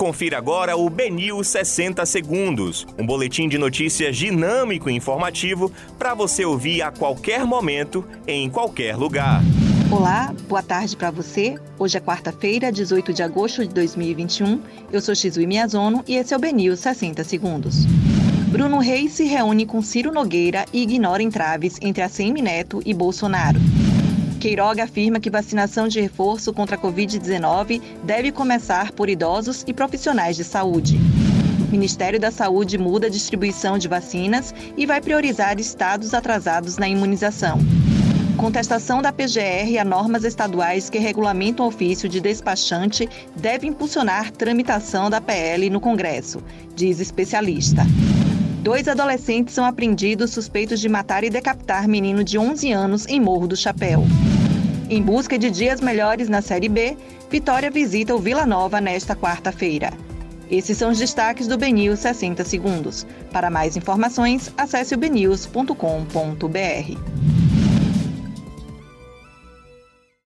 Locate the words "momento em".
7.44-8.48